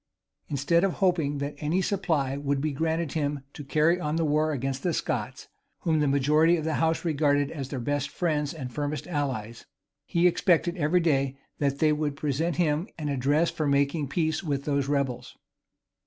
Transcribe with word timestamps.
Instead 0.47 0.83
of 0.83 0.93
hoping 0.93 1.37
that 1.37 1.53
any 1.59 1.79
supply 1.79 2.35
would 2.35 2.59
be 2.59 2.71
granted 2.71 3.11
him 3.11 3.41
to 3.53 3.63
carry 3.63 3.99
on 3.99 4.15
war 4.17 4.51
against 4.51 4.81
the 4.81 4.93
Scots, 4.93 5.47
whom 5.81 5.99
the 5.99 6.07
majority 6.07 6.57
of 6.57 6.63
the 6.63 6.73
house 6.81 7.05
regarded 7.05 7.51
as 7.51 7.69
their 7.69 7.79
best 7.79 8.09
friends 8.09 8.51
and 8.51 8.73
firmest 8.73 9.05
allies; 9.05 9.67
he 10.07 10.25
expected 10.25 10.75
every 10.75 11.01
day 11.01 11.37
that 11.59 11.77
they 11.77 11.93
would 11.93 12.15
present 12.15 12.55
him 12.55 12.87
an 12.97 13.09
address 13.09 13.51
for 13.51 13.67
making 13.67 14.07
peace 14.07 14.43
with 14.43 14.65
those 14.65 14.87
rebels. 14.87 15.37